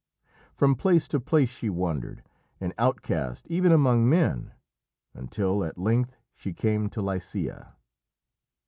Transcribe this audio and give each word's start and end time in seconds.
From 0.55 0.73
place 0.73 1.07
to 1.09 1.19
place 1.19 1.49
she 1.51 1.69
wandered, 1.69 2.23
an 2.59 2.73
outcast 2.79 3.45
even 3.51 3.71
among 3.71 4.09
men, 4.09 4.51
until, 5.13 5.63
at 5.63 5.77
length, 5.77 6.15
she 6.33 6.53
came 6.53 6.89
to 6.89 7.03
Lycia. 7.03 7.75